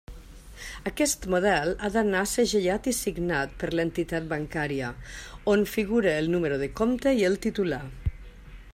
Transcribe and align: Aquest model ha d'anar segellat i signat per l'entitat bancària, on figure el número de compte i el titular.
Aquest 0.91 1.27
model 1.33 1.73
ha 1.73 1.89
d'anar 1.95 2.23
segellat 2.31 2.89
i 2.93 2.95
signat 3.01 3.53
per 3.65 3.69
l'entitat 3.81 4.27
bancària, 4.33 4.91
on 5.57 5.69
figure 5.77 6.19
el 6.23 6.35
número 6.37 6.61
de 6.63 6.75
compte 6.81 7.17
i 7.21 7.27
el 7.33 7.41
titular. 7.49 7.85